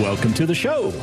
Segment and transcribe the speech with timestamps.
[0.00, 0.94] Welcome to the show.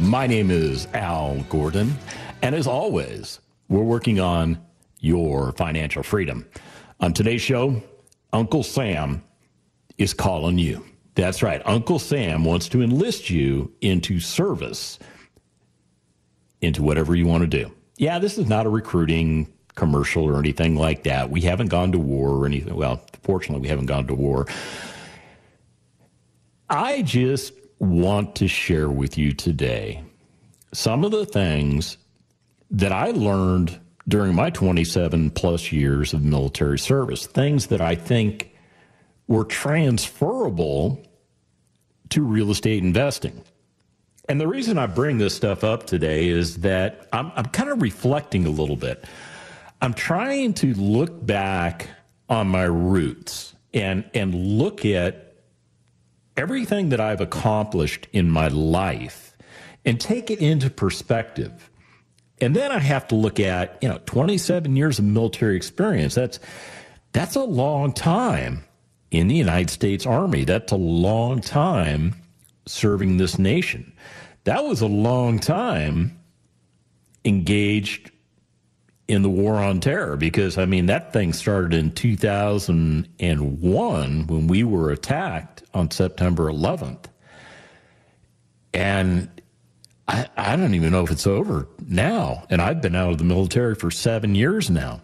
[0.00, 1.96] My name is Al Gordon,
[2.42, 3.40] and as always,
[3.70, 4.60] we're working on
[5.00, 6.46] your financial freedom.
[7.00, 7.82] On today's show,
[8.34, 9.22] Uncle Sam
[9.96, 10.84] is calling you.
[11.14, 11.62] That's right.
[11.64, 14.98] Uncle Sam wants to enlist you into service,
[16.60, 17.72] into whatever you want to do.
[17.96, 21.30] Yeah, this is not a recruiting commercial or anything like that.
[21.30, 22.76] We haven't gone to war or anything.
[22.76, 24.46] Well, fortunately, we haven't gone to war.
[26.68, 30.02] I just want to share with you today
[30.72, 31.96] some of the things
[32.70, 38.54] that I learned during my 27 plus years of military service, things that I think
[39.26, 41.02] were transferable
[42.10, 43.42] to real estate investing.
[44.28, 47.80] And the reason I bring this stuff up today is that I'm, I'm kind of
[47.80, 49.04] reflecting a little bit.
[49.80, 51.88] I'm trying to look back
[52.28, 55.27] on my roots and, and look at
[56.38, 59.36] everything that I've accomplished in my life
[59.84, 61.68] and take it into perspective.
[62.40, 66.14] And then I have to look at, you know, 27 years of military experience.
[66.14, 66.38] That's
[67.12, 68.64] that's a long time
[69.10, 70.44] in the United States Army.
[70.44, 72.14] That's a long time
[72.66, 73.92] serving this nation.
[74.44, 76.20] That was a long time
[77.24, 78.12] engaged
[79.08, 84.62] in the war on terror because I mean that thing started in 2001 when we
[84.62, 87.06] were attacked on September 11th.
[88.74, 89.30] And
[90.06, 92.44] I, I don't even know if it's over now.
[92.50, 95.00] And I've been out of the military for seven years now.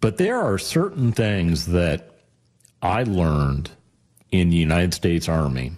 [0.00, 2.10] But there are certain things that
[2.82, 3.70] I learned
[4.30, 5.72] in the United States Army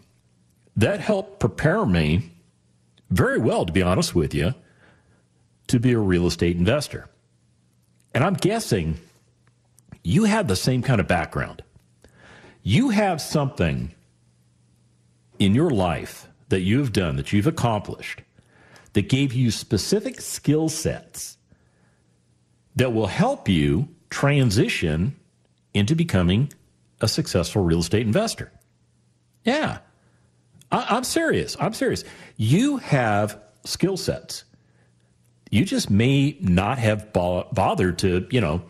[0.77, 2.31] that helped prepare me
[3.11, 4.55] very well, to be honest with you,
[5.71, 7.09] to be a real estate investor.
[8.15, 8.99] And I'm guessing
[10.03, 11.63] you have the same kind of background.
[12.63, 13.95] You have something
[15.39, 18.23] in your life that you've done, that you've accomplished,
[18.93, 21.39] that gave you specific skill sets
[22.77, 25.17] that will help you transition
[25.73, 26.53] into becoming
[27.01, 28.51] a successful real estate investor.
[29.45, 29.79] Yeah,
[30.73, 31.57] I, am serious.
[31.61, 32.05] I'm serious.
[32.37, 34.45] You have skill sets.
[35.51, 38.63] You just may not have bo- bothered to, you know,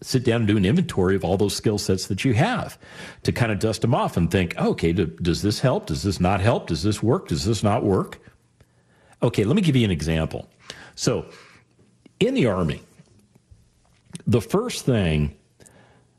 [0.00, 2.78] sit down and do an inventory of all those skill sets that you have
[3.24, 5.86] to kind of dust them off and think, okay, do, does this help?
[5.86, 6.68] Does this not help?
[6.68, 7.28] Does this work?
[7.28, 8.20] Does this not work?
[9.22, 10.48] Okay, let me give you an example.
[10.94, 11.26] So,
[12.20, 12.82] in the Army,
[14.26, 15.36] the first thing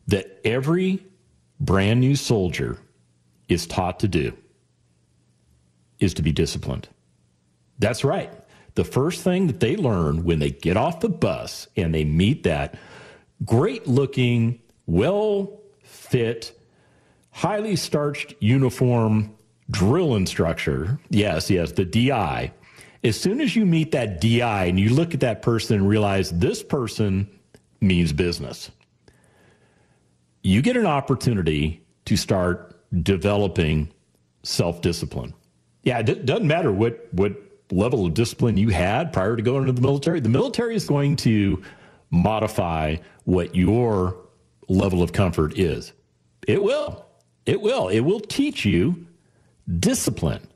[0.08, 1.06] that every
[1.60, 2.78] brand new soldier
[3.48, 4.36] is taught to do
[6.00, 6.90] is to be disciplined.
[7.78, 8.32] That's right.
[8.80, 12.44] The first thing that they learn when they get off the bus and they meet
[12.44, 12.76] that
[13.44, 16.58] great looking, well fit,
[17.32, 19.36] highly starched uniform
[19.70, 20.98] drill instructor.
[21.10, 22.54] Yes, yes, the DI.
[23.04, 26.30] As soon as you meet that DI and you look at that person and realize
[26.30, 27.30] this person
[27.82, 28.72] means business,
[30.42, 33.92] you get an opportunity to start developing
[34.44, 35.34] self discipline.
[35.84, 39.74] Yeah, it doesn't matter what, what level of discipline you had prior to going into
[39.74, 40.20] the military.
[40.20, 41.62] The military is going to
[42.10, 44.16] modify what your
[44.68, 45.94] level of comfort is.
[46.48, 47.06] It will.
[47.46, 47.90] It will.
[47.90, 49.08] It will teach you
[49.80, 50.48] discipline.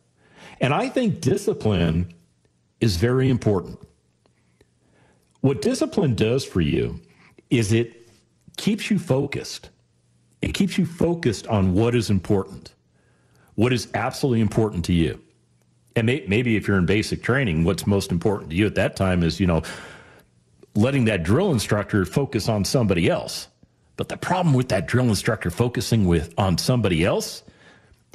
[0.59, 2.13] And I think discipline
[2.79, 3.79] is very important.
[5.41, 7.01] What discipline does for you
[7.49, 8.09] is it
[8.57, 9.69] keeps you focused.
[10.41, 12.73] It keeps you focused on what is important,
[13.55, 15.21] what is absolutely important to you.
[15.95, 18.95] And may, maybe if you're in basic training, what's most important to you at that
[18.95, 19.61] time is, you know,
[20.75, 23.47] letting that drill instructor focus on somebody else.
[23.95, 27.43] But the problem with that drill instructor focusing with on somebody else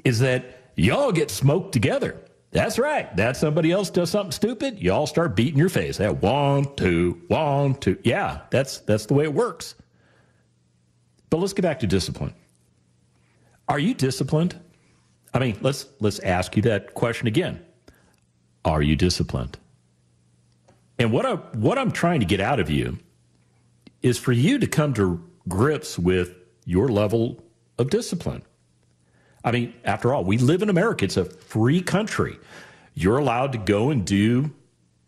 [0.04, 2.16] is that y'all get smoked together.
[2.50, 3.14] That's right.
[3.16, 5.98] That somebody else does something stupid, y'all start beating your face.
[5.98, 7.98] That one, two, one, two.
[8.02, 9.74] Yeah, that's that's the way it works.
[11.30, 12.34] But let's get back to discipline.
[13.68, 14.58] Are you disciplined?
[15.34, 17.62] I mean, let's let's ask you that question again.
[18.68, 19.56] Are you disciplined?
[20.98, 22.98] And what I what I'm trying to get out of you
[24.02, 26.34] is for you to come to grips with
[26.66, 27.42] your level
[27.78, 28.42] of discipline.
[29.42, 31.06] I mean, after all, we live in America.
[31.06, 32.38] It's a free country.
[32.94, 34.52] You're allowed to go and do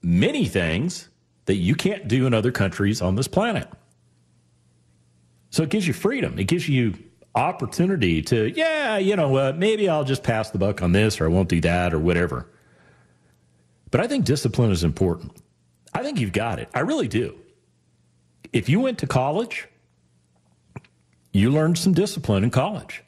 [0.01, 1.11] many things
[1.45, 3.69] that you can't do in other countries on this planet.
[5.51, 6.39] So it gives you freedom.
[6.39, 6.95] It gives you
[7.35, 11.27] opportunity to, yeah, you know what, maybe I'll just pass the buck on this or
[11.27, 12.47] I won't do that or whatever.
[13.91, 15.33] But I think discipline is important.
[15.93, 16.69] I think you've got it.
[16.75, 17.37] I really do.
[18.53, 19.69] If you went to college,
[21.33, 23.03] you learned some discipline in college.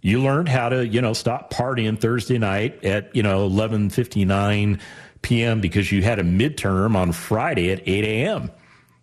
[0.00, 4.80] You learned how to, you know, stop partying Thursday night at, you know, 11:59
[5.22, 5.60] p.m.
[5.60, 8.50] because you had a midterm on Friday at 8 a.m.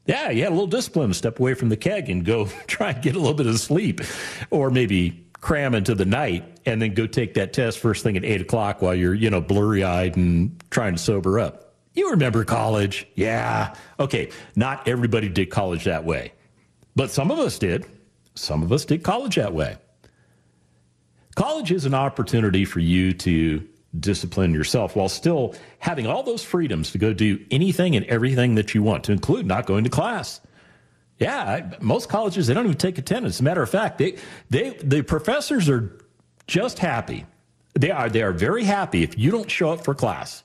[0.05, 2.91] Yeah, you had a little discipline to step away from the keg and go try
[2.91, 4.01] and get a little bit of sleep,
[4.51, 8.25] or maybe cram into the night and then go take that test first thing at
[8.25, 11.75] eight o'clock while you're, you know, blurry eyed and trying to sober up.
[11.93, 13.07] You remember college?
[13.13, 13.75] Yeah.
[13.99, 14.31] Okay.
[14.55, 16.33] Not everybody did college that way,
[16.95, 17.85] but some of us did.
[18.33, 19.77] Some of us did college that way.
[21.35, 23.67] College is an opportunity for you to
[23.99, 28.73] discipline yourself while still having all those freedoms to go do anything and everything that
[28.73, 30.41] you want, to include not going to class.
[31.19, 33.35] Yeah, most colleges they don't even take attendance.
[33.35, 34.17] As a matter of fact, they
[34.49, 35.97] they the professors are
[36.47, 37.25] just happy.
[37.73, 40.43] They are they are very happy if you don't show up for class.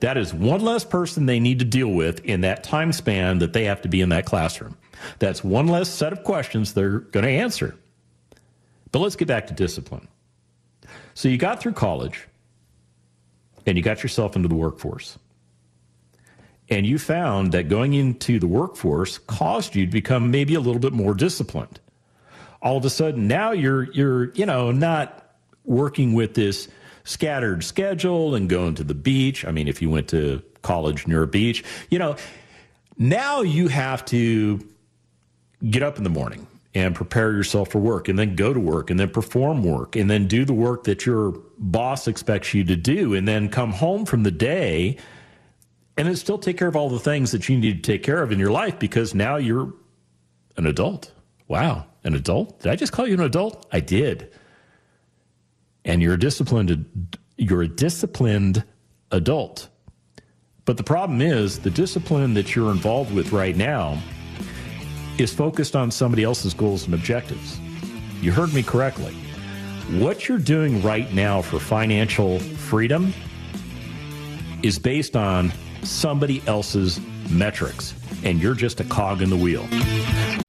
[0.00, 3.52] That is one less person they need to deal with in that time span that
[3.52, 4.76] they have to be in that classroom.
[5.18, 7.74] That's one less set of questions they're going to answer.
[8.92, 10.08] But let's get back to discipline.
[11.14, 12.28] So you got through college
[13.66, 15.18] and you got yourself into the workforce.
[16.74, 20.80] And you found that going into the workforce caused you to become maybe a little
[20.80, 21.78] bit more disciplined.
[22.62, 26.66] All of a sudden now you're you're, you know, not working with this
[27.04, 29.44] scattered schedule and going to the beach.
[29.44, 32.16] I mean, if you went to college near a beach, you know,
[32.98, 34.58] now you have to
[35.70, 36.44] get up in the morning
[36.74, 40.10] and prepare yourself for work and then go to work and then perform work and
[40.10, 44.04] then do the work that your boss expects you to do and then come home
[44.04, 44.96] from the day
[45.96, 48.22] and it still take care of all the things that you need to take care
[48.22, 49.72] of in your life because now you're
[50.56, 51.12] an adult.
[51.48, 52.60] Wow, an adult?
[52.60, 53.66] Did I just call you an adult?
[53.72, 54.32] I did.
[55.84, 58.64] And you're a disciplined you're a disciplined
[59.10, 59.68] adult.
[60.64, 64.00] But the problem is the discipline that you're involved with right now
[65.18, 67.58] is focused on somebody else's goals and objectives.
[68.20, 69.14] You heard me correctly.
[69.98, 73.12] What you're doing right now for financial freedom
[74.62, 75.52] is based on
[75.84, 77.00] somebody else's
[77.30, 79.66] metrics, and you're just a cog in the wheel.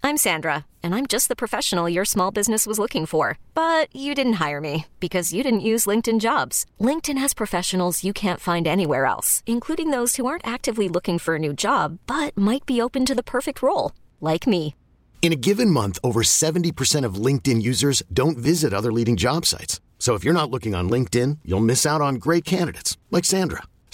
[0.04, 3.40] I'm Sandra, and I'm just the professional your small business was looking for.
[3.56, 6.66] But you didn't hire me because you didn't use LinkedIn jobs.
[6.80, 11.36] LinkedIn has professionals you can't find anywhere else, including those who aren't actively looking for
[11.36, 14.76] a new job but might be open to the perfect role like me.
[15.24, 19.82] In a given month, over 70% of LinkedIn users don't visit other leading job sites.
[19.98, 23.64] So if you're not looking on LinkedIn, you'll miss out on great candidates like Sandra.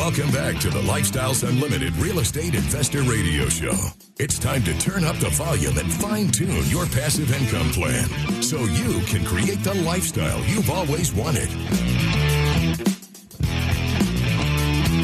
[0.00, 3.74] Welcome back to the Lifestyles Unlimited Real Estate Investor Radio Show.
[4.18, 8.08] It's time to turn up the volume and fine tune your passive income plan
[8.42, 11.50] so you can create the lifestyle you've always wanted.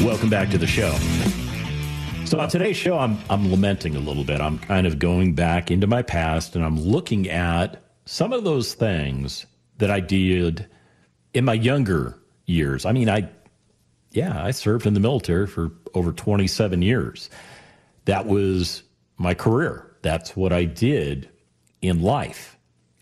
[0.03, 0.91] Welcome back to the show.
[2.25, 4.41] So on today's show, I'm I'm lamenting a little bit.
[4.41, 8.73] I'm kind of going back into my past and I'm looking at some of those
[8.73, 9.45] things
[9.77, 10.67] that I did
[11.35, 12.85] in my younger years.
[12.85, 13.29] I mean, I
[14.17, 17.29] yeah, I served in the military for over 27 years.
[18.05, 18.81] That was
[19.17, 19.95] my career.
[20.01, 21.29] That's what I did
[21.83, 22.57] in life.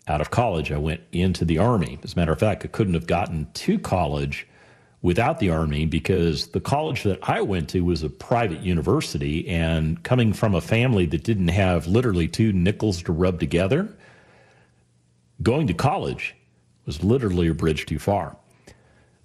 [0.06, 1.98] Out of college, I went into the Army.
[2.04, 4.46] As a matter of fact, I couldn't have gotten to college
[5.00, 9.48] without the Army because the college that I went to was a private university.
[9.48, 13.88] And coming from a family that didn't have literally two nickels to rub together,
[15.42, 16.36] going to college
[16.84, 18.36] was literally a bridge too far.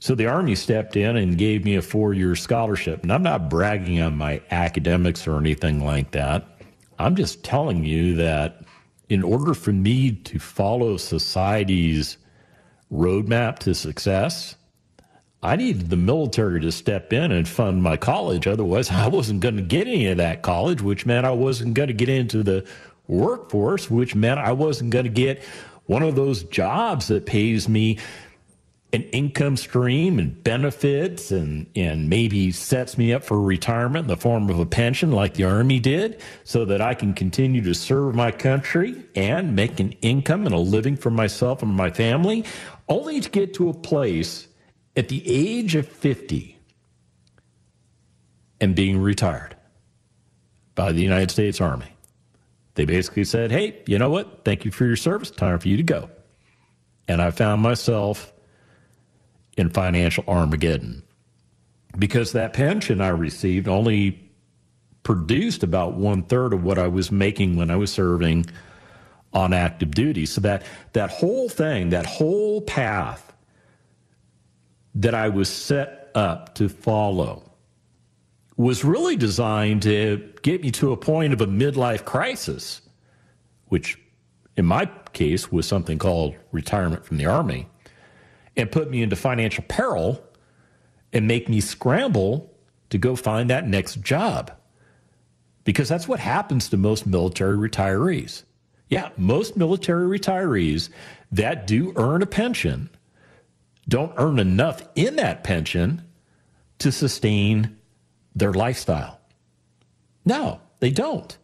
[0.02, 3.04] So the Army stepped in and gave me a four year scholarship.
[3.04, 6.44] And I'm not bragging on my academics or anything like that.
[6.98, 8.64] I'm just telling you that
[9.10, 12.18] in order for me to follow society's
[12.92, 14.56] roadmap to success,
[15.44, 18.48] I needed the military to step in and fund my college.
[18.48, 21.90] Otherwise, I wasn't going to get any of that college, which meant I wasn't going
[21.90, 22.68] to get into the
[23.08, 25.44] workforce, which meant I wasn't going to get
[25.86, 28.00] one of those jobs that pays me
[28.94, 34.18] an income stream and benefits and, and maybe sets me up for retirement in the
[34.18, 38.16] form of a pension like the Army did so that I can continue to serve
[38.16, 42.44] my country and make an income and a living for myself and my family,
[42.90, 44.48] only to get to a place
[44.98, 46.58] at the age of 50
[48.60, 49.56] and being retired
[50.76, 51.96] by the United States Army.
[52.76, 54.44] They basically said, hey, you know what?
[54.44, 55.32] Thank you for your service.
[55.32, 56.10] Time for you to go.
[57.08, 58.34] And I found myself
[59.58, 61.04] in financial Armageddon
[61.98, 64.32] because that pension I received only
[65.04, 68.46] produced about one third of what I was making when I was serving
[69.34, 70.26] on active duty.
[70.26, 73.34] So that that whole thing, that whole path
[74.96, 77.50] that I was set up to follow
[78.58, 82.82] was really designed to get me to a point of a midlife crisis,
[83.68, 83.98] which
[84.58, 87.68] in my case was something called retirement from the army
[88.56, 90.24] and put me into financial peril
[91.14, 92.54] and make me scramble
[92.90, 94.52] to go find that next job.
[95.64, 98.44] Because that's what happens to most military retirees.
[98.90, 100.90] Yeah, most military retirees
[101.32, 102.90] that do earn a pension
[103.88, 106.02] don't earn enough in that pension
[106.80, 107.78] to sustain
[108.36, 109.20] their lifestyle.
[110.26, 111.38] No, they don't.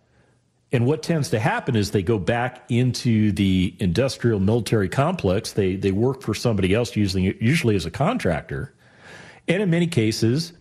[0.71, 5.53] And what tends to happen is they go back into the industrial military complex.
[5.53, 8.73] They they work for somebody else, it usually as a contractor.
[9.47, 10.51] And in many cases,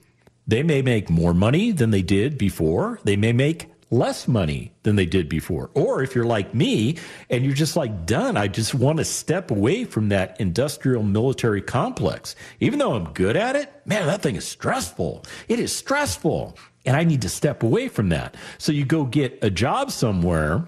[0.47, 3.01] they may make more money than they did before.
[3.03, 5.71] They may make less money than they did before.
[5.75, 6.99] Or if you're like me
[7.31, 11.63] and you're just like done, I just want to step away from that industrial military
[11.63, 12.35] complex.
[12.61, 15.25] Even though I'm good at it, man, that thing is stressful.
[15.49, 16.57] It is stressful.
[16.87, 18.37] And I need to step away from that.
[18.59, 20.65] So you go get a job somewhere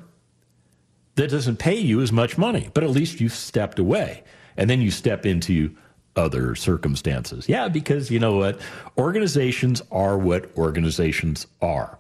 [1.15, 4.25] that doesn't pay you as much money, but at least you've stepped away.
[4.57, 5.75] And then you step into
[6.17, 7.49] other circumstances.
[7.49, 8.61] Yeah, because you know what?
[8.97, 11.99] Organizations are what organizations are.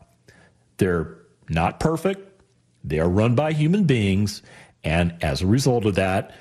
[0.78, 1.16] They're
[1.48, 2.42] not perfect,
[2.84, 4.42] they are run by human beings.
[4.84, 6.32] And as a result of that,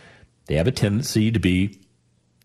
[0.45, 1.79] they have a tendency to be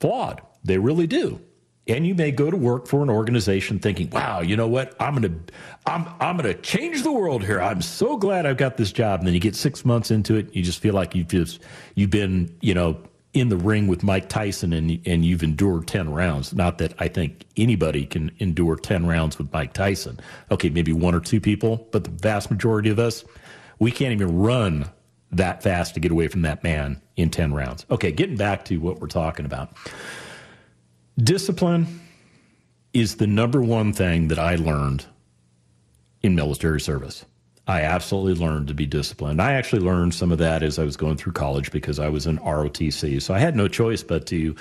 [0.00, 0.40] flawed.
[0.64, 1.40] They really do.
[1.88, 4.94] And you may go to work for an organization thinking, "Wow, you know what?
[5.00, 5.52] I'm going to
[5.84, 7.60] I'm I'm going to change the world here.
[7.60, 10.54] I'm so glad I've got this job." And then you get 6 months into it,
[10.54, 11.60] you just feel like you've just
[11.96, 12.98] you've been, you know,
[13.32, 16.54] in the ring with Mike Tyson and and you've endured 10 rounds.
[16.54, 20.20] Not that I think anybody can endure 10 rounds with Mike Tyson.
[20.52, 23.24] Okay, maybe one or two people, but the vast majority of us,
[23.80, 24.88] we can't even run
[25.32, 27.86] that fast to get away from that man in 10 rounds.
[27.90, 29.72] Okay, getting back to what we're talking about.
[31.18, 32.00] Discipline
[32.92, 35.04] is the number one thing that I learned
[36.22, 37.24] in military service.
[37.66, 39.40] I absolutely learned to be disciplined.
[39.40, 42.26] I actually learned some of that as I was going through college because I was
[42.26, 43.22] in ROTC.
[43.22, 44.56] So I had no choice but to,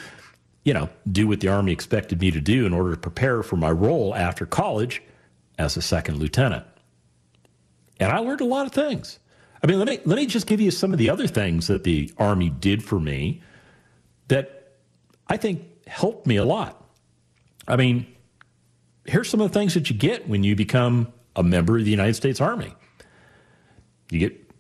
[0.64, 3.56] you know, do what the Army expected me to do in order to prepare for
[3.56, 5.02] my role after college
[5.58, 6.66] as a second lieutenant.
[8.00, 9.20] And I learned a lot of things.
[9.64, 11.84] I mean, let me let me just give you some of the other things that
[11.84, 13.42] the Army did for me
[14.28, 14.74] that
[15.28, 16.82] I think helped me a lot.
[17.68, 18.08] I mean,
[19.06, 21.92] here's some of the things that you get when you become a member of the
[21.92, 22.74] United States Army.
[24.10, 24.52] You get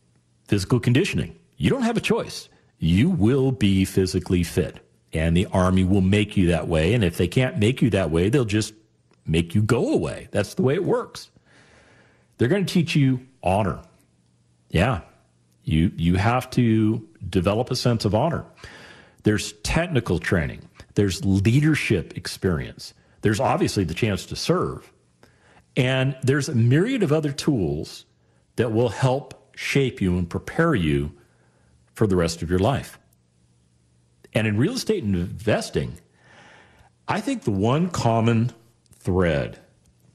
[0.47, 1.39] physical conditioning.
[1.55, 2.50] You don't have a choice.
[2.79, 6.93] You will be physically fit, and the Army will make you that way.
[6.93, 8.73] And if they can't make you that way, they'll just
[9.25, 10.27] make you go away.
[10.31, 11.29] That's the way it works.
[12.38, 13.79] They're going to teach you honor.
[14.69, 15.01] Yeah.
[15.63, 18.43] You you have to develop a sense of honor.
[19.23, 20.61] There's technical training.
[20.95, 22.93] There's leadership experience.
[23.21, 24.91] There's obviously the chance to serve.
[25.77, 28.05] And there's a myriad of other tools
[28.57, 31.13] that will help shape you and prepare you
[31.93, 33.00] for the rest of your life.
[34.33, 35.98] And in real estate investing,
[37.07, 38.51] I think the one common
[38.93, 39.60] thread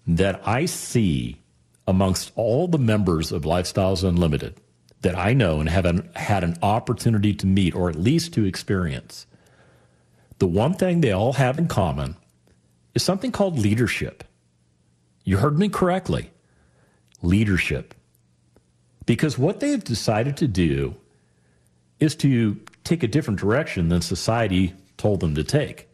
[0.07, 1.41] that I see
[1.87, 4.61] amongst all the members of Lifestyles Unlimited
[5.03, 8.45] that I know and have an, had an opportunity to meet or at least to
[8.45, 9.27] experience,
[10.39, 12.17] the one thing they all have in common
[12.95, 14.25] is something called leadership.
[15.25, 16.31] You heard me correctly
[17.23, 17.95] leadership.
[19.05, 20.97] Because what they've decided to do
[22.01, 25.89] is to take a different direction than society told them to take.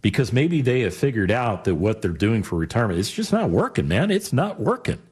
[0.00, 3.50] Because maybe they have figured out that what they're doing for retirement, it's just not
[3.50, 4.10] working, man.
[4.10, 5.02] It's not working.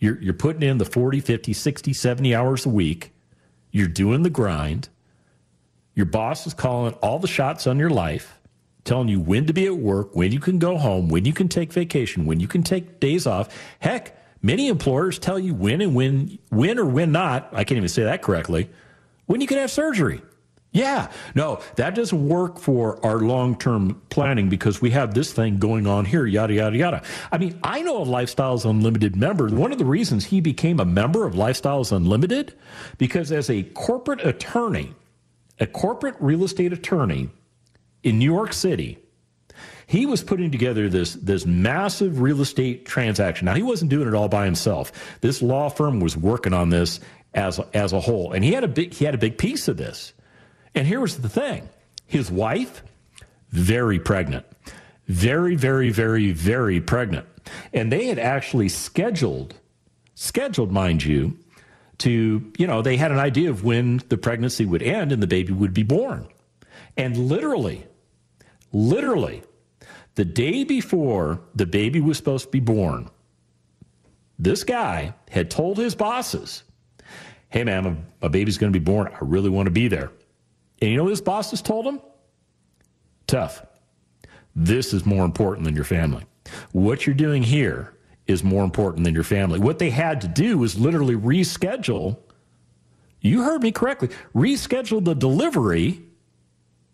[0.00, 3.12] You're, you're putting in the 40, 50, 60, 70 hours a week.
[3.70, 4.88] You're doing the grind.
[5.94, 8.40] Your boss is calling all the shots on your life,
[8.84, 11.48] telling you when to be at work, when you can go home, when you can
[11.48, 13.48] take vacation, when you can take days off.
[13.78, 17.88] Heck, many employers tell you when and when, when or when not, I can't even
[17.88, 18.70] say that correctly,
[19.26, 20.20] when you can have surgery.
[20.72, 25.58] Yeah, no, that doesn't work for our long term planning because we have this thing
[25.60, 27.02] going on here, yada, yada, yada.
[27.30, 29.46] I mean, I know a Lifestyles Unlimited member.
[29.46, 32.54] One of the reasons he became a member of Lifestyles Unlimited,
[32.98, 34.92] because as a corporate attorney,
[35.60, 37.30] a corporate real estate attorney
[38.02, 38.98] in New York City,
[39.86, 43.46] he was putting together this this massive real estate transaction.
[43.46, 45.18] Now he wasn't doing it all by himself.
[45.20, 47.00] This law firm was working on this
[47.34, 49.76] as as a whole, and he had a big he had a big piece of
[49.76, 50.12] this.
[50.74, 51.68] And here was the thing:
[52.06, 52.82] his wife,
[53.50, 54.46] very pregnant,
[55.06, 57.26] very very very very pregnant,
[57.72, 59.54] and they had actually scheduled
[60.14, 61.36] scheduled, mind you,
[61.98, 65.26] to, you know, they had an idea of when the pregnancy would end and the
[65.26, 66.26] baby would be born.
[66.96, 67.86] And literally,
[68.72, 69.42] literally,
[70.14, 73.10] the day before the baby was supposed to be born,
[74.38, 76.62] this guy had told his bosses,
[77.48, 79.12] Hey, man, my baby's going to be born.
[79.12, 80.10] I really want to be there.
[80.82, 82.00] And you know what his bosses told him?
[83.28, 83.64] Tough.
[84.56, 86.24] This is more important than your family.
[86.72, 87.93] What you're doing here
[88.26, 89.58] is more important than your family.
[89.58, 92.18] What they had to do was literally reschedule.
[93.20, 94.08] You heard me correctly.
[94.34, 96.02] Reschedule the delivery.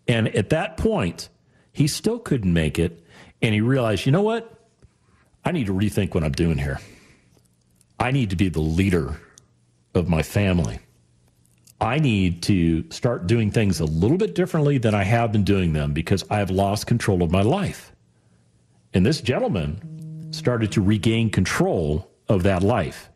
[0.08, 1.28] And at that point,
[1.72, 3.04] he still couldn't make it.
[3.42, 4.52] And he realized, you know what?
[5.44, 6.80] I need to rethink what I'm doing here.
[7.98, 9.20] I need to be the leader
[9.94, 10.80] of my family.
[11.80, 15.72] I need to start doing things a little bit differently than I have been doing
[15.72, 17.92] them because I've lost control of my life.
[18.92, 19.99] And this gentleman
[20.30, 23.10] started to regain control of that life.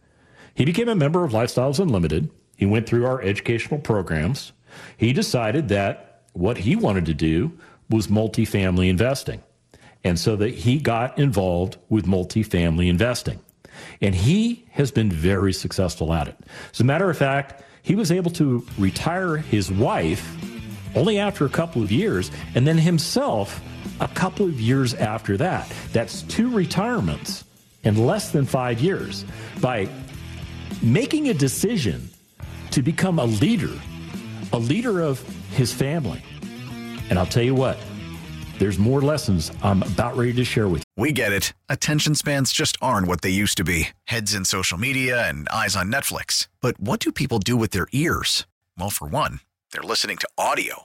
[0.54, 2.30] He became a member of Lifestyles Unlimited.
[2.56, 4.52] He went through our educational programs.
[4.96, 7.52] He decided that what he wanted to do
[7.90, 9.42] was multifamily investing.
[10.02, 13.40] And so that he got involved with multifamily investing.
[14.00, 16.36] And he has been very successful at it.
[16.72, 20.36] As a matter of fact, he was able to retire his wife
[20.94, 23.60] only after a couple of years, and then himself
[24.00, 25.72] a couple of years after that.
[25.92, 27.44] That's two retirements
[27.84, 29.24] in less than five years
[29.60, 29.88] by
[30.82, 32.10] making a decision
[32.70, 33.72] to become a leader,
[34.52, 36.22] a leader of his family.
[37.10, 37.78] And I'll tell you what,
[38.58, 41.02] there's more lessons I'm about ready to share with you.
[41.02, 41.52] We get it.
[41.68, 45.76] Attention spans just aren't what they used to be heads in social media and eyes
[45.76, 46.48] on Netflix.
[46.60, 48.46] But what do people do with their ears?
[48.78, 49.40] Well, for one,
[49.72, 50.84] they're listening to audio.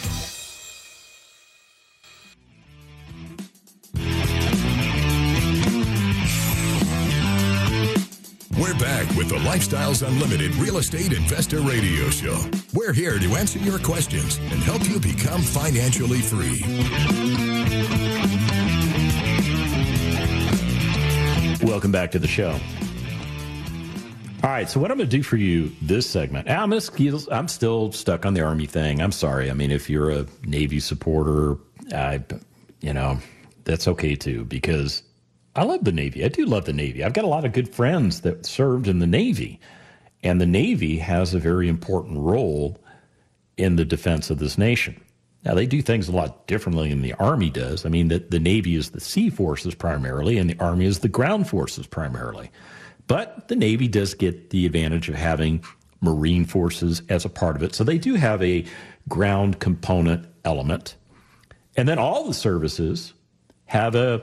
[8.81, 12.37] Back with the Lifestyles Unlimited Real Estate Investor Radio Show.
[12.73, 16.61] We're here to answer your questions and help you become financially free.
[21.67, 22.59] Welcome back to the show.
[24.43, 27.47] All right, so what I'm going to do for you this segment, I'm, gonna, I'm
[27.47, 29.01] still stuck on the Army thing.
[29.01, 29.49] I'm sorry.
[29.49, 31.57] I mean, if you're a Navy supporter,
[31.93, 32.23] I,
[32.81, 33.17] you know,
[33.63, 35.03] that's okay too, because
[35.55, 36.23] I love the Navy.
[36.23, 37.03] I do love the Navy.
[37.03, 39.59] I've got a lot of good friends that served in the Navy,
[40.23, 42.79] and the Navy has a very important role
[43.57, 45.01] in the defense of this nation.
[45.43, 47.85] Now, they do things a lot differently than the Army does.
[47.85, 51.07] I mean, the, the Navy is the sea forces primarily, and the Army is the
[51.07, 52.51] ground forces primarily.
[53.07, 55.63] But the Navy does get the advantage of having
[55.99, 57.75] Marine forces as a part of it.
[57.75, 58.65] So they do have a
[59.09, 60.95] ground component element.
[61.75, 63.13] And then all the services
[63.65, 64.21] have a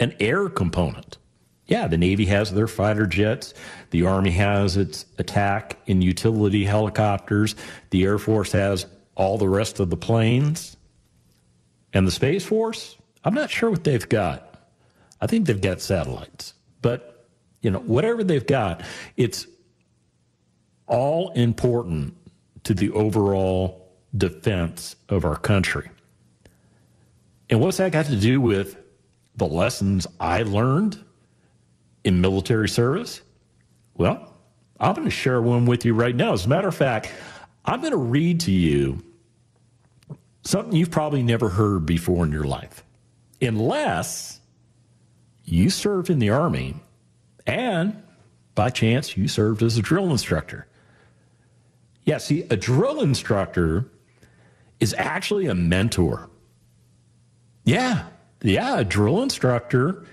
[0.00, 1.18] an air component.
[1.66, 3.54] Yeah, the Navy has their fighter jets.
[3.90, 7.54] The Army has its attack and utility helicopters.
[7.90, 10.76] The Air Force has all the rest of the planes.
[11.92, 14.58] And the Space Force, I'm not sure what they've got.
[15.20, 16.54] I think they've got satellites.
[16.82, 17.28] But
[17.60, 18.82] you know, whatever they've got,
[19.16, 19.46] it's
[20.86, 22.16] all important
[22.64, 25.88] to the overall defense of our country.
[27.48, 28.76] And what's that got to do with
[29.40, 31.02] the lessons I learned
[32.04, 33.22] in military service?
[33.94, 34.34] Well,
[34.78, 36.34] I'm going to share one with you right now.
[36.34, 37.10] As a matter of fact,
[37.64, 39.02] I'm going to read to you
[40.42, 42.84] something you've probably never heard before in your life,
[43.40, 44.40] unless
[45.44, 46.76] you served in the Army
[47.46, 48.02] and
[48.54, 50.66] by chance, you served as a drill instructor.
[52.04, 53.86] Yeah, see, a drill instructor
[54.80, 56.28] is actually a mentor.
[57.64, 58.04] Yeah,
[58.42, 60.06] yeah, a drill instructor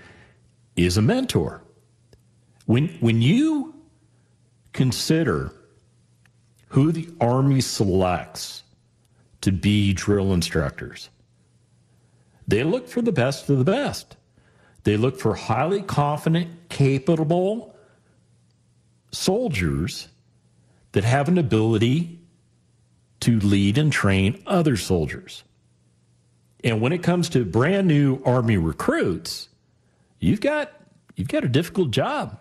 [0.76, 1.62] is a mentor.
[2.66, 3.74] When, when you
[4.72, 5.52] consider
[6.68, 8.62] who the Army selects
[9.40, 11.08] to be drill instructors,
[12.46, 14.16] they look for the best of the best.
[14.84, 17.74] They look for highly confident, capable
[19.10, 20.08] soldiers
[20.92, 22.18] that have an ability
[23.20, 25.44] to lead and train other soldiers.
[26.64, 29.48] And when it comes to brand new Army recruits,
[30.18, 30.72] you've got
[31.16, 32.38] you've got a difficult job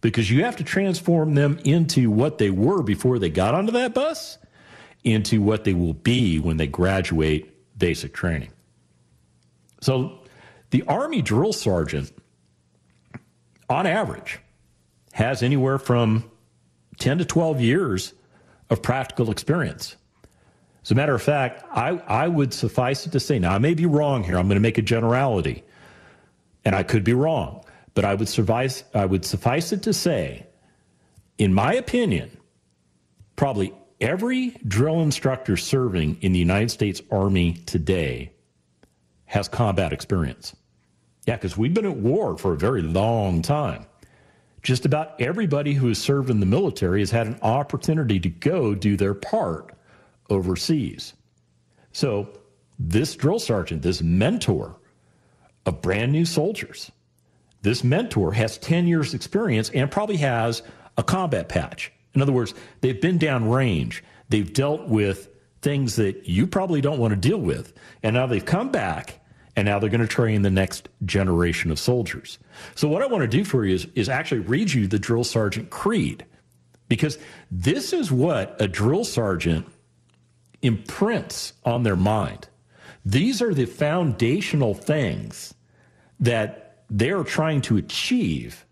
[0.00, 3.94] because you have to transform them into what they were before they got onto that
[3.94, 4.38] bus
[5.04, 8.50] into what they will be when they graduate basic training.
[9.80, 10.18] So
[10.70, 12.12] the Army drill sergeant,
[13.68, 14.40] on average,
[15.12, 16.30] has anywhere from
[16.98, 18.14] 10 to 12 years
[18.70, 19.96] of practical experience.
[20.88, 23.74] As a matter of fact, I, I would suffice it to say, now I may
[23.74, 25.62] be wrong here, I'm going to make a generality,
[26.64, 30.46] and I could be wrong, but I would suffice, I would suffice it to say,
[31.36, 32.34] in my opinion,
[33.36, 38.32] probably every drill instructor serving in the United States Army today
[39.26, 40.56] has combat experience.
[41.26, 43.84] Yeah, because we've been at war for a very long time.
[44.62, 48.74] Just about everybody who has served in the military has had an opportunity to go
[48.74, 49.74] do their part
[50.28, 51.14] overseas.
[51.92, 52.28] So,
[52.78, 54.76] this drill sergeant, this mentor
[55.66, 56.92] of brand new soldiers,
[57.62, 60.62] this mentor has 10 years' experience and probably has
[60.96, 61.92] a combat patch.
[62.14, 65.28] In other words, they've been down range, they've dealt with
[65.60, 69.20] things that you probably don't want to deal with, and now they've come back
[69.56, 72.38] and now they're going to train the next generation of soldiers.
[72.76, 75.24] So what I want to do for you is, is actually read you the drill
[75.24, 76.24] sergeant creed,
[76.88, 77.18] because
[77.50, 79.66] this is what a drill sergeant
[80.62, 82.48] imprints on their mind.
[83.04, 85.54] These are the foundational things
[86.20, 88.66] that they're trying to achieve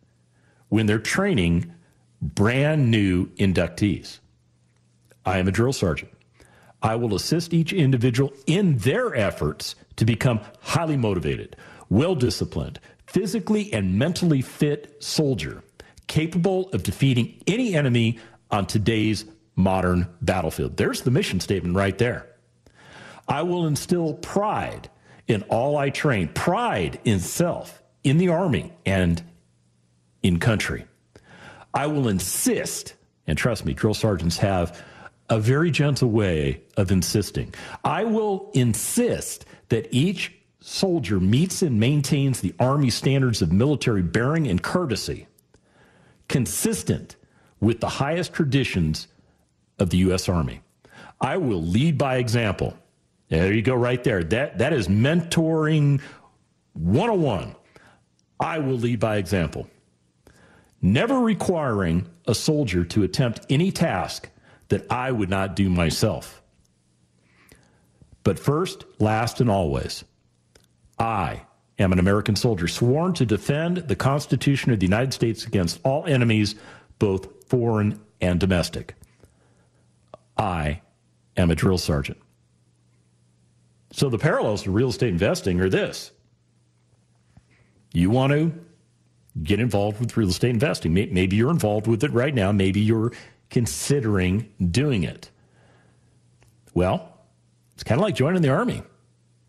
[0.69, 1.73] when they're training
[2.21, 4.19] brand new inductees.
[5.25, 6.13] I am a drill sergeant.
[6.83, 11.57] I will assist each individual in their efforts to become highly motivated,
[11.89, 15.63] well disciplined, physically and mentally fit soldier,
[16.07, 18.19] capable of defeating any enemy
[18.51, 19.25] on today's
[19.57, 20.77] modern battlefield.
[20.77, 22.27] There's the mission statement right there.
[23.27, 24.89] I will instill pride
[25.27, 29.23] in all I train, pride in self, in the Army, and
[30.23, 30.85] in country.
[31.75, 32.95] I will insist,
[33.27, 34.81] and trust me, drill sergeants have
[35.29, 37.53] a very gentle way of insisting.
[37.83, 44.47] I will insist that each soldier meets and maintains the Army standards of military bearing
[44.47, 45.27] and courtesy,
[46.29, 47.17] consistent
[47.61, 49.09] with the highest traditions
[49.79, 50.29] of the U.S.
[50.29, 50.61] Army.
[51.21, 52.77] I will lead by example.
[53.29, 54.23] There you go, right there.
[54.23, 56.01] That, that is mentoring
[56.75, 57.55] 101.
[58.39, 59.69] I will lead by example.
[60.83, 64.29] never requiring a soldier to attempt any task
[64.69, 66.43] that I would not do myself.
[68.23, 70.05] But first, last, and always,
[70.99, 71.43] I
[71.79, 76.05] am an American soldier sworn to defend the Constitution of the United States against all
[76.07, 76.57] enemies,
[76.99, 78.95] both foreign and domestic.
[80.37, 80.81] I
[81.37, 82.19] am a drill sergeant.
[83.93, 86.13] So the parallels to real estate investing are this
[87.93, 88.53] you want to
[89.43, 90.93] get involved with real estate investing.
[90.93, 92.53] Maybe you're involved with it right now.
[92.53, 93.13] Maybe you're
[93.51, 95.31] considering doing it.
[96.75, 97.17] Well,
[97.75, 98.83] it's kind of like joining the army.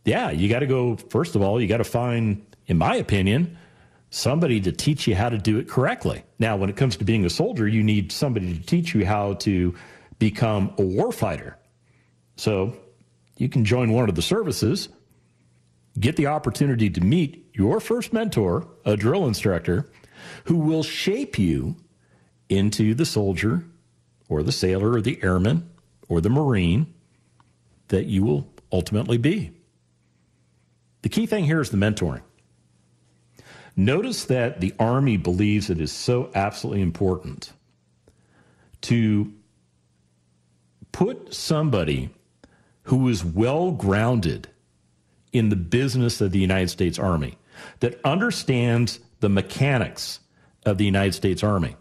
[0.06, 3.58] Yeah, you got to go, first of all, you got to find, in my opinion,
[4.10, 6.24] somebody to teach you how to do it correctly.
[6.40, 9.34] Now, when it comes to being a soldier, you need somebody to teach you how
[9.34, 9.76] to
[10.20, 11.56] become a warfighter.
[12.36, 12.76] So
[13.38, 14.90] you can join one of the services,
[16.00, 19.90] get the opportunity to meet your first mentor, a drill instructor,
[20.46, 21.76] who will shape you
[22.50, 23.64] into the soldier
[24.30, 25.70] or the sailor or the airman
[26.10, 26.94] or the marine
[27.90, 29.52] that you will ultimately be.
[31.02, 32.22] The key thing here is the mentoring.
[33.76, 37.54] Notice that the Army believes it is so absolutely important
[38.82, 39.32] to
[40.98, 42.10] put somebody
[42.82, 44.48] who is well grounded
[45.32, 47.38] in the business of the United States Army,
[47.82, 50.22] that understands the mechanics
[50.66, 51.76] of the United States Army.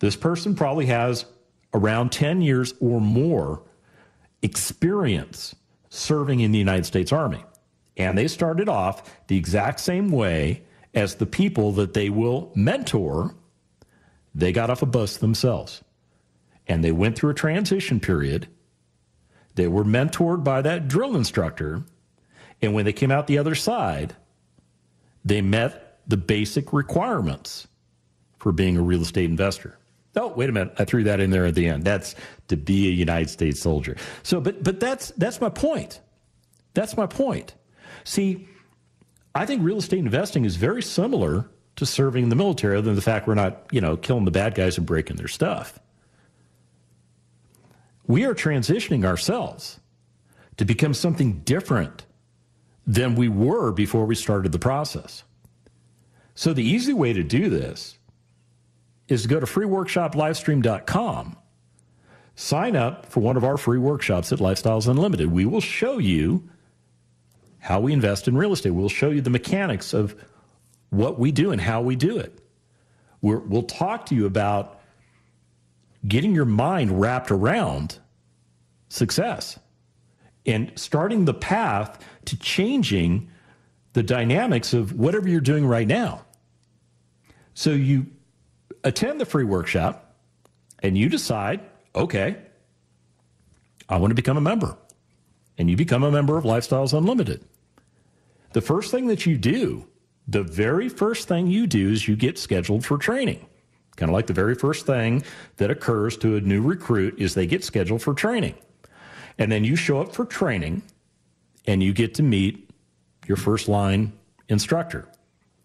[0.00, 1.24] This person probably has
[1.72, 3.62] around 10 years or more
[4.42, 5.54] experience
[5.88, 7.42] serving in the United States Army.
[7.96, 13.34] And they started off the exact same way as the people that they will mentor.
[14.34, 15.82] They got off a bus themselves
[16.66, 18.48] and they went through a transition period.
[19.54, 21.82] They were mentored by that drill instructor.
[22.60, 24.14] And when they came out the other side,
[25.24, 27.66] they met the basic requirements
[28.38, 29.78] for being a real estate investor.
[30.14, 30.74] Oh, wait a minute.
[30.78, 31.84] I threw that in there at the end.
[31.84, 32.14] That's
[32.48, 33.96] to be a United States soldier.
[34.22, 36.00] So, but, but that's, that's my point.
[36.72, 37.54] That's my point.
[38.04, 38.48] See,
[39.34, 42.94] I think real estate investing is very similar to serving in the military, other than
[42.94, 45.78] the fact we're not, you know, killing the bad guys and breaking their stuff.
[48.06, 49.80] We are transitioning ourselves
[50.56, 52.06] to become something different
[52.86, 55.24] than we were before we started the process.
[56.34, 57.98] So the easy way to do this
[59.08, 61.36] is to go to freeworkshoplivestream.com.
[62.34, 65.32] Sign up for one of our free workshops at Lifestyles Unlimited.
[65.32, 66.48] We will show you
[67.58, 68.70] how we invest in real estate.
[68.70, 70.14] We'll show you the mechanics of
[70.90, 72.38] what we do and how we do it.
[73.22, 74.75] we will talk to you about
[76.06, 77.98] getting your mind wrapped around
[78.88, 79.58] success
[80.44, 83.28] and starting the path to changing
[83.92, 86.24] the dynamics of whatever you're doing right now.
[87.54, 88.06] So you
[88.84, 90.14] attend the free workshop
[90.82, 91.60] and you decide,
[91.94, 92.36] okay,
[93.88, 94.76] I want to become a member.
[95.58, 97.42] And you become a member of Lifestyles Unlimited.
[98.52, 99.88] The first thing that you do,
[100.28, 103.46] the very first thing you do is you get scheduled for training.
[103.96, 105.24] Kind of like the very first thing
[105.56, 108.54] that occurs to a new recruit is they get scheduled for training.
[109.38, 110.82] And then you show up for training
[111.66, 112.70] and you get to meet
[113.26, 114.12] your first line
[114.48, 115.08] instructor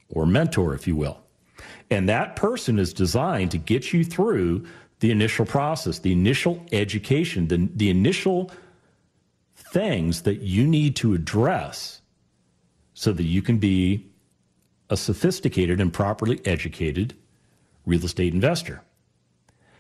[0.09, 1.19] or mentor, if you will.
[1.89, 4.65] And that person is designed to get you through
[4.99, 8.51] the initial process, the initial education, the, the initial
[9.55, 12.01] things that you need to address
[12.93, 14.05] so that you can be
[14.89, 17.15] a sophisticated and properly educated
[17.85, 18.81] real estate investor.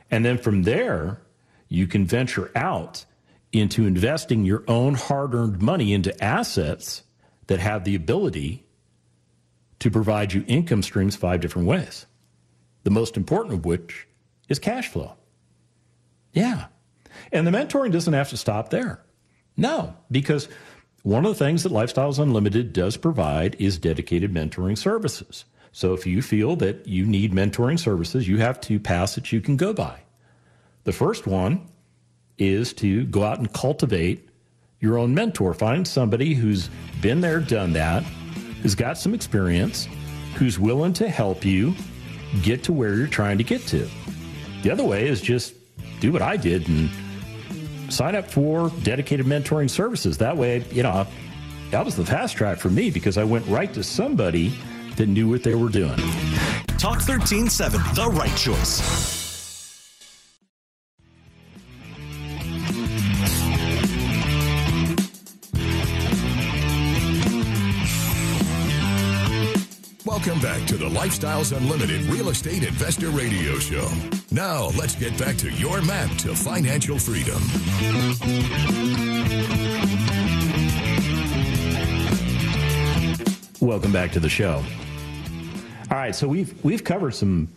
[0.09, 1.21] And then from there,
[1.67, 3.05] you can venture out
[3.51, 7.03] into investing your own hard earned money into assets
[7.47, 8.65] that have the ability
[9.79, 12.05] to provide you income streams five different ways.
[12.83, 14.07] The most important of which
[14.47, 15.15] is cash flow.
[16.33, 16.65] Yeah.
[17.31, 19.01] And the mentoring doesn't have to stop there.
[19.57, 20.47] No, because
[21.03, 25.45] one of the things that Lifestyles Unlimited does provide is dedicated mentoring services.
[25.71, 29.39] So if you feel that you need mentoring services, you have two paths that you
[29.41, 29.99] can go by.
[30.83, 31.67] The first one
[32.37, 34.29] is to go out and cultivate
[34.79, 35.53] your own mentor.
[35.53, 36.69] Find somebody who's
[37.01, 38.03] been there, done that,
[38.61, 39.87] who's got some experience,
[40.35, 41.73] who's willing to help you
[42.41, 43.87] get to where you're trying to get to.
[44.63, 45.53] The other way is just
[45.99, 46.89] do what I did and
[47.93, 50.17] sign up for dedicated mentoring services.
[50.17, 51.07] That way, you know,
[51.69, 54.53] that was the fast track for me because I went right to somebody
[54.95, 55.97] that knew what they were doing.
[56.77, 59.11] Talk 1370, the right choice.
[70.05, 73.89] Welcome back to the Lifestyles Unlimited Real Estate Investor Radio Show.
[74.29, 77.41] Now, let's get back to your map to financial freedom.
[83.61, 84.63] Welcome back to the show.
[85.91, 87.47] All right, so we've we've covered some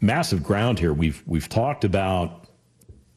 [0.00, 0.94] massive ground here.
[0.94, 2.46] We've we've talked about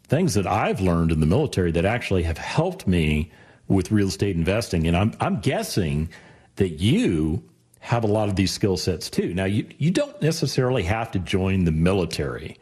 [0.10, 3.32] things that I've learned in the military that actually have helped me
[3.70, 6.10] with real estate investing, and I'm I'm guessing
[6.58, 7.42] that you
[7.80, 9.34] have a lot of these skill sets too.
[9.34, 12.58] Now, you you don't necessarily have to join the military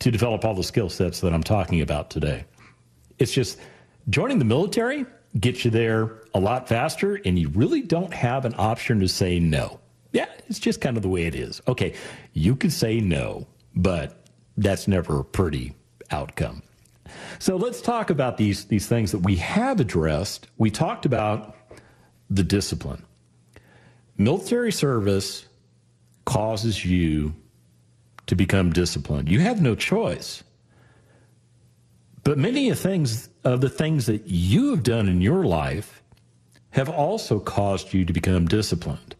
[0.00, 2.44] to develop all the skill sets that I'm talking about today.
[3.20, 3.60] It's just
[4.10, 5.06] joining the military
[5.38, 9.40] gets you there a lot faster, and you really don't have an option to say
[9.40, 9.80] no.
[10.12, 11.62] Yeah, it's just kind of the way it is.
[11.66, 11.94] Okay,
[12.34, 14.26] you can say no, but
[14.58, 15.74] that's never a pretty
[16.10, 16.62] outcome.
[17.38, 20.48] So let's talk about these, these things that we have addressed.
[20.58, 21.56] We talked about
[22.28, 23.02] the discipline.
[24.18, 25.46] Military service
[26.26, 27.34] causes you
[28.26, 29.30] to become disciplined.
[29.30, 30.44] You have no choice.
[32.24, 35.95] But many of things of the things that you have done in your life
[36.76, 39.14] have also caused you to become disciplined.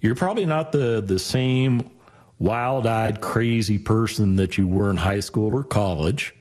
[0.00, 1.90] You're probably not the, the same
[2.38, 6.34] wild eyed, crazy person that you were in high school or college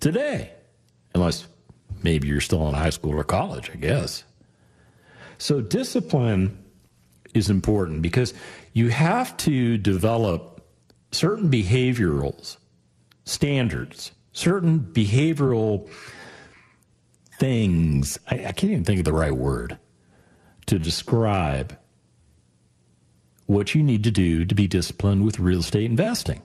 [0.00, 0.52] today,
[1.14, 1.46] unless
[2.02, 4.24] maybe you're still in high school or college, I guess.
[5.38, 6.58] So, discipline
[7.32, 8.34] is important because
[8.72, 10.66] you have to develop
[11.10, 12.56] certain behavioral
[13.24, 15.88] standards certain behavioral
[17.38, 18.18] things.
[18.30, 19.78] I, I can't even think of the right word
[20.66, 21.76] to describe
[23.46, 26.42] what you need to do to be disciplined with real estate investing.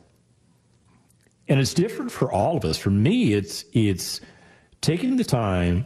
[1.48, 2.78] And it's different for all of us.
[2.78, 4.22] For me, it's it's
[4.82, 5.86] taking the time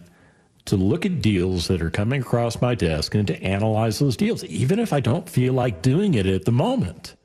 [0.66, 4.44] to look at deals that are coming across my desk and to analyze those deals,
[4.46, 7.16] even if I don't feel like doing it at the moment.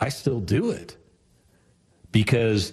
[0.00, 0.96] I still do it
[2.12, 2.72] because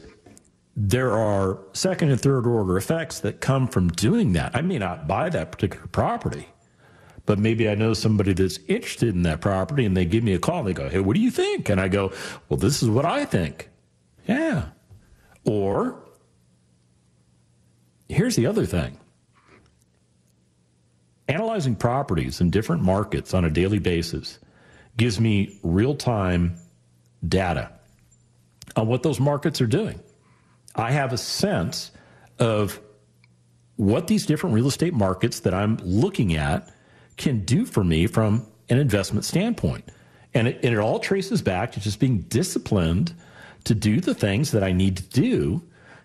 [0.75, 4.55] there are second and third order effects that come from doing that.
[4.55, 6.47] I may not buy that particular property,
[7.25, 10.39] but maybe I know somebody that's interested in that property and they give me a
[10.39, 11.69] call and they go, Hey, what do you think?
[11.69, 12.13] And I go,
[12.47, 13.69] Well, this is what I think.
[14.27, 14.69] Yeah.
[15.43, 16.01] Or
[18.07, 18.97] here's the other thing
[21.27, 24.39] analyzing properties in different markets on a daily basis
[24.97, 26.55] gives me real time
[27.27, 27.71] data
[28.75, 29.99] on what those markets are doing.
[30.75, 31.91] I have a sense
[32.39, 32.79] of
[33.75, 36.73] what these different real estate markets that I'm looking at
[37.17, 39.85] can do for me from an investment standpoint.
[40.33, 43.13] And it, and it all traces back to just being disciplined
[43.65, 45.61] to do the things that I need to do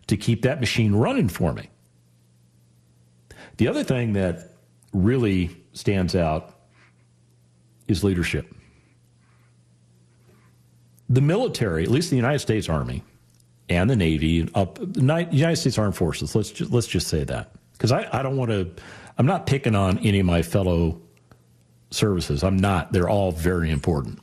[0.09, 1.71] to keep that machine running for me.
[3.57, 4.53] The other thing that
[4.93, 6.55] really stands out
[7.89, 8.53] is leadership.
[11.09, 13.05] The military, at least the United States Army,
[13.69, 16.35] and the Navy, up United States Armed Forces.
[16.35, 18.71] Let's just, let's just say that because I, I don't want to.
[19.19, 21.01] I'm not picking on any of my fellow
[21.91, 22.45] services.
[22.45, 22.93] I'm not.
[22.93, 24.21] They're all very important.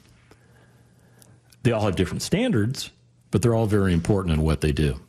[1.63, 2.91] They all have different standards,
[3.31, 4.99] but they're all very important in what they do.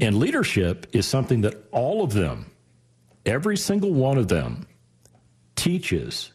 [0.00, 2.50] And leadership is something that all of them,
[3.24, 4.66] every single one of them,
[5.54, 6.32] teaches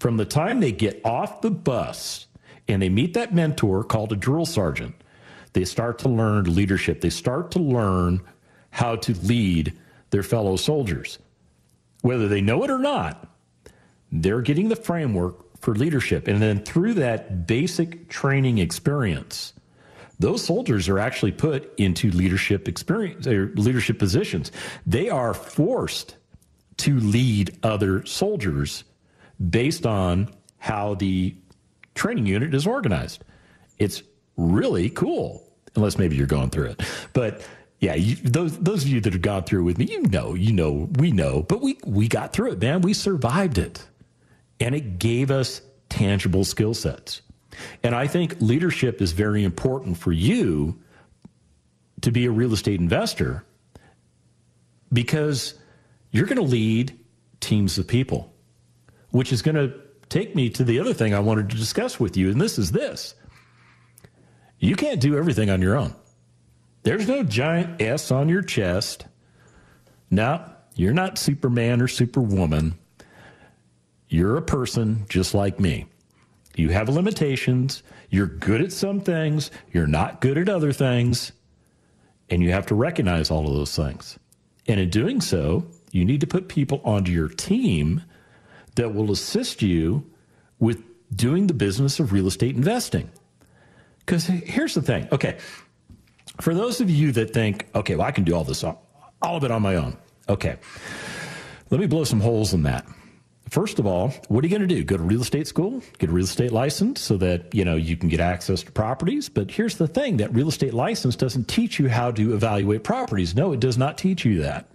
[0.00, 2.26] from the time they get off the bus
[2.66, 4.94] and they meet that mentor called a drill sergeant
[5.54, 7.00] they start to learn leadership.
[7.00, 8.20] They start to learn
[8.70, 9.72] how to lead
[10.10, 11.18] their fellow soldiers.
[12.02, 13.28] Whether they know it or not,
[14.12, 16.28] they're getting the framework for leadership.
[16.28, 19.54] And then through that basic training experience,
[20.18, 24.52] those soldiers are actually put into leadership experience or leadership positions.
[24.86, 26.16] They are forced
[26.78, 28.84] to lead other soldiers
[29.50, 31.34] based on how the
[31.94, 33.24] training unit is organized.
[33.78, 34.02] It's
[34.36, 35.42] really cool
[35.76, 36.82] unless maybe you're going through it.
[37.12, 37.46] But
[37.80, 40.52] yeah, you, those those of you that have gone through with me, you know, you
[40.52, 42.80] know, we know, but we we got through it, man.
[42.80, 43.86] We survived it,
[44.60, 47.22] and it gave us tangible skill sets.
[47.82, 50.80] And I think leadership is very important for you
[52.00, 53.44] to be a real estate investor
[54.92, 55.54] because
[56.10, 56.98] you're going to lead
[57.40, 58.32] teams of people,
[59.10, 59.74] which is going to
[60.08, 62.72] take me to the other thing I wanted to discuss with you, and this is
[62.72, 63.14] this
[64.58, 65.94] you can't do everything on your own.
[66.82, 69.06] There's no giant S on your chest.
[70.10, 70.44] No,
[70.74, 72.78] you're not Superman or Superwoman.
[74.08, 75.86] You're a person just like me.
[76.56, 77.82] You have limitations.
[78.10, 79.50] You're good at some things.
[79.72, 81.32] You're not good at other things.
[82.30, 84.18] And you have to recognize all of those things.
[84.66, 88.02] And in doing so, you need to put people onto your team
[88.76, 90.04] that will assist you
[90.58, 90.82] with
[91.14, 93.10] doing the business of real estate investing.
[94.04, 95.08] Because here's the thing.
[95.12, 95.38] Okay.
[96.40, 98.76] For those of you that think, okay, well, I can do all this, all
[99.22, 99.96] of it on my own.
[100.28, 100.56] Okay.
[101.70, 102.86] Let me blow some holes in that.
[103.50, 104.82] First of all, what are you going to do?
[104.82, 107.96] Go to real estate school, get a real estate license so that, you know, you
[107.96, 109.28] can get access to properties.
[109.28, 113.34] But here's the thing, that real estate license doesn't teach you how to evaluate properties.
[113.36, 114.66] No, it does not teach you that.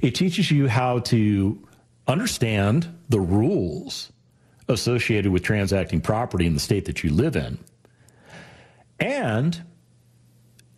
[0.00, 1.68] It teaches you how to
[2.06, 4.10] understand the rules
[4.68, 7.58] associated with transacting property in the state that you live in
[9.00, 9.64] and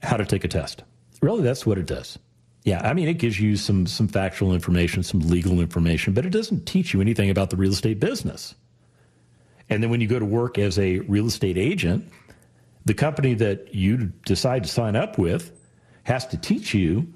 [0.02, 0.84] how to take a test.
[1.20, 2.18] Really, that's what it does.
[2.64, 6.30] Yeah, I mean, it gives you some some factual information, some legal information, but it
[6.30, 8.54] doesn't teach you anything about the real estate business.
[9.68, 12.10] And then when you go to work as a real estate agent,
[12.84, 15.52] the company that you decide to sign up with
[16.04, 17.12] has to teach you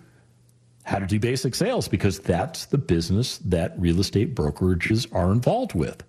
[0.84, 5.74] how to do basic sales because that's the business that real estate brokerages are involved
[5.74, 6.02] with.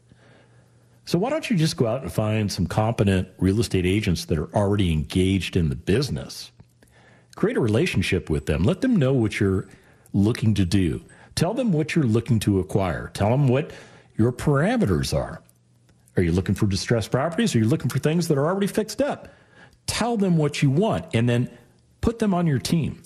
[1.09, 4.37] So why don't you just go out and find some competent real estate agents that
[4.37, 6.51] are already engaged in the business?
[7.35, 8.63] Create a relationship with them.
[8.63, 9.67] Let them know what you're
[10.13, 11.01] looking to do.
[11.33, 13.09] Tell them what you're looking to acquire.
[13.15, 13.71] Tell them what
[14.17, 15.41] your parameters are.
[16.15, 17.55] Are you looking for distressed properties?
[17.55, 19.29] Are you looking for things that are already fixed up?
[19.87, 21.49] Tell them what you want and then
[22.01, 23.01] put them on your team.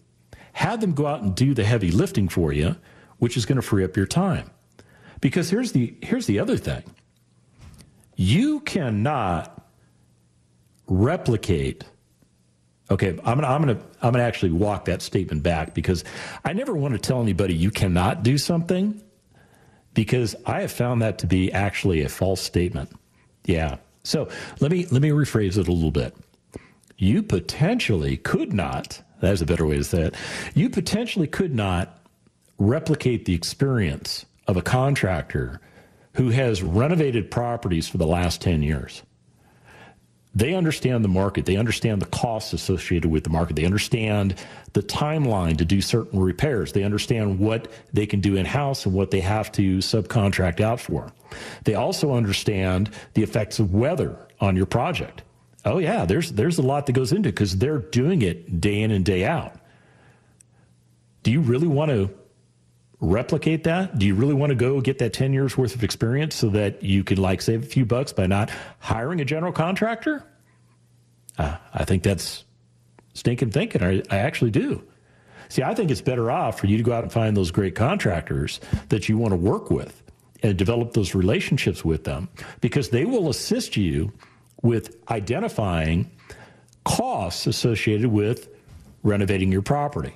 [0.52, 2.76] Have them go out and do the heavy lifting for you,
[3.20, 4.52] which is going to free up your time.
[5.22, 6.84] Because here's the here's the other thing.
[8.16, 9.66] You cannot
[10.88, 11.84] replicate.
[12.92, 16.04] Okay, I'm gonna, I'm gonna, I'm gonna actually walk that statement back because
[16.44, 19.02] I never want to tell anybody you cannot do something
[19.94, 22.92] because I have found that to be actually a false statement.
[23.46, 23.78] Yeah.
[24.04, 26.16] So let me let me rephrase it a little bit.
[26.98, 29.02] You potentially could not.
[29.22, 30.16] That's a better way to say it.
[30.54, 32.00] You potentially could not
[32.58, 35.62] replicate the experience of a contractor
[36.14, 39.04] who has renovated properties for the last 10 years.
[40.36, 41.46] They understand the market.
[41.46, 43.56] They understand the costs associated with the market.
[43.56, 44.36] They understand
[44.74, 46.72] the timeline to do certain repairs.
[46.72, 50.80] They understand what they can do in house and what they have to subcontract out
[50.80, 51.12] for.
[51.66, 55.22] They also understand the effects of weather on your project.
[55.66, 58.82] Oh yeah, there's there's a lot that goes into it because they're doing it day
[58.82, 59.56] in and day out.
[61.22, 62.10] Do you really want to
[63.04, 64.00] replicate that?
[64.00, 66.82] Do you really want to go get that 10 years worth of experience so that
[66.82, 68.50] you can like save a few bucks by not
[68.80, 70.24] hiring a general contractor?
[71.38, 72.46] Uh, I think that's
[73.14, 73.84] stinking thinking.
[73.84, 74.84] I, I actually do.
[75.50, 77.76] See, I think it's better off for you to go out and find those great
[77.76, 80.02] contractors that you want to work with
[80.42, 82.30] and develop those relationships with them
[82.62, 84.12] because they will assist you
[84.62, 86.10] with identifying
[86.86, 88.50] costs associated with
[89.04, 90.16] renovating your property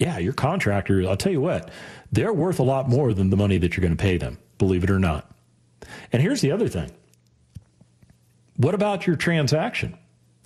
[0.00, 1.70] yeah, your contractor, I'll tell you what,
[2.10, 4.82] they're worth a lot more than the money that you're going to pay them, believe
[4.82, 5.30] it or not.
[6.10, 6.90] And here's the other thing
[8.56, 9.96] what about your transaction?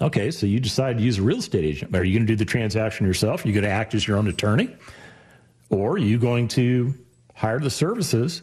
[0.01, 1.95] Okay, so you decide to use a real estate agent.
[1.95, 3.45] Are you going to do the transaction yourself?
[3.45, 4.75] Are you going to act as your own attorney?
[5.71, 6.95] Or are you going to
[7.35, 8.43] hire the services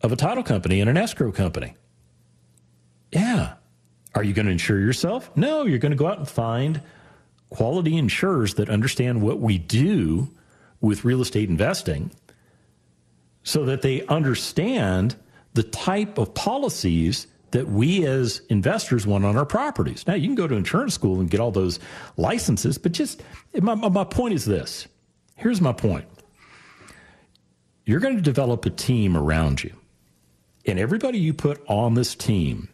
[0.00, 1.74] of a title company and an escrow company?
[3.10, 3.54] Yeah.
[4.14, 5.36] Are you going to insure yourself?
[5.36, 6.80] No, you're going to go out and find
[7.50, 10.28] quality insurers that understand what we do
[10.80, 12.10] with real estate investing
[13.42, 15.16] so that they understand
[15.54, 20.06] the type of policies that we as investors want on our properties.
[20.06, 21.78] Now, you can go to insurance school and get all those
[22.16, 23.22] licenses, but just
[23.54, 24.88] my, my point is this.
[25.36, 26.06] Here's my point
[27.84, 29.72] you're going to develop a team around you,
[30.66, 32.68] and everybody you put on this team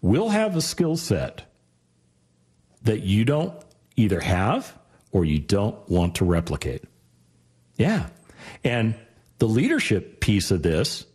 [0.00, 1.42] will have a skill set
[2.82, 3.52] that you don't
[3.96, 4.76] either have
[5.12, 6.84] or you don't want to replicate.
[7.76, 8.08] Yeah.
[8.64, 8.94] And
[9.38, 11.06] the leadership piece of this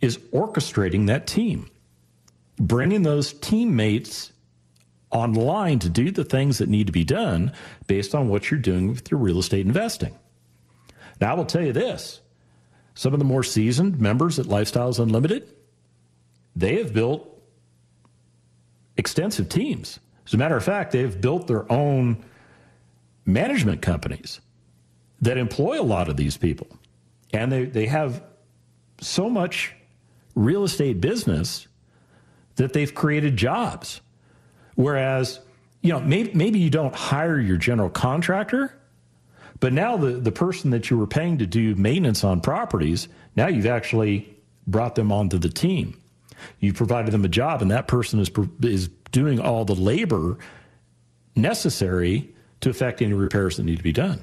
[0.00, 1.70] is orchestrating that team,
[2.58, 4.32] bringing those teammates
[5.10, 7.52] online to do the things that need to be done
[7.86, 10.14] based on what you're doing with your real estate investing.
[11.20, 12.20] Now, I will tell you this
[12.94, 15.48] some of the more seasoned members at Lifestyles Unlimited,
[16.56, 17.26] they have built
[18.96, 20.00] extensive teams.
[20.28, 22.22] As a matter of fact, they've built their own
[23.24, 24.42] management companies
[25.22, 26.66] that employ a lot of these people.
[27.32, 28.22] And they, they have
[29.00, 29.74] so much
[30.34, 31.66] real estate business
[32.56, 34.02] that they've created jobs.
[34.74, 35.40] Whereas,
[35.80, 38.78] you know, maybe, maybe you don't hire your general contractor,
[39.60, 43.46] but now the, the person that you were paying to do maintenance on properties, now
[43.48, 45.98] you've actually brought them onto the team.
[46.60, 48.30] You've provided them a job, and that person is,
[48.62, 50.38] is doing all the labor
[51.34, 54.20] necessary to effect any repairs that need to be done.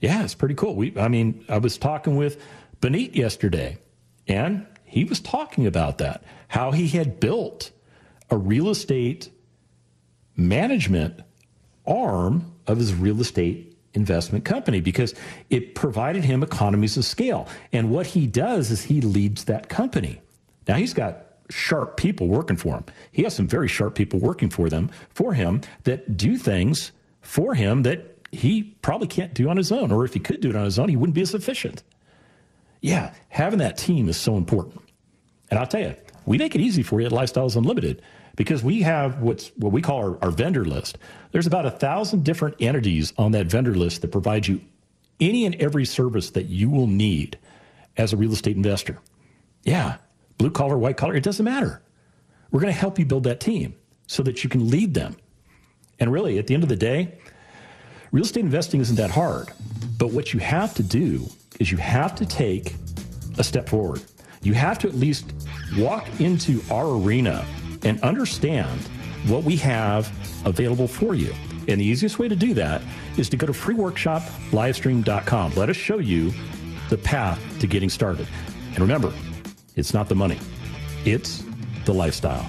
[0.00, 0.74] Yeah, it's pretty cool.
[0.74, 2.42] We, I mean, I was talking with
[2.80, 3.78] Benit yesterday,
[4.26, 7.70] and he was talking about that, how he had built
[8.30, 9.30] a real estate
[10.36, 11.20] management
[11.86, 15.14] arm of his real estate investment company because
[15.50, 17.46] it provided him economies of scale.
[17.72, 20.20] And what he does is he leads that company.
[20.68, 22.84] Now he's got sharp people working for him.
[23.10, 27.54] He has some very sharp people working for them for him that do things for
[27.54, 30.56] him that he probably can't do on his own or if he could do it
[30.56, 31.82] on his own he wouldn't be as efficient.
[32.80, 34.80] Yeah, having that team is so important.
[35.50, 35.94] And I'll tell you,
[36.24, 38.02] we make it easy for you at Lifestyles Unlimited
[38.36, 40.98] because we have what's what we call our, our vendor list.
[41.32, 44.60] There's about a thousand different entities on that vendor list that provide you
[45.20, 47.38] any and every service that you will need
[47.96, 48.98] as a real estate investor.
[49.64, 49.98] Yeah,
[50.42, 51.80] blue collar, white collar, it doesn't matter.
[52.50, 53.74] We're going to help you build that team
[54.08, 55.16] so that you can lead them.
[56.00, 57.16] And really, at the end of the day,
[58.10, 59.52] real estate investing isn't that hard.
[59.98, 61.28] But what you have to do
[61.60, 62.74] is you have to take
[63.38, 64.02] a step forward.
[64.42, 65.32] You have to at least
[65.78, 67.46] walk into our arena
[67.84, 68.80] and understand
[69.28, 70.10] what we have
[70.44, 71.32] available for you.
[71.68, 72.82] And the easiest way to do that
[73.16, 75.54] is to go to freeworkshoplivestream.com.
[75.54, 76.32] Let us show you
[76.90, 78.26] the path to getting started.
[78.70, 79.12] And remember,
[79.76, 80.38] it's not the money,
[81.04, 81.44] it's
[81.84, 82.48] the lifestyle.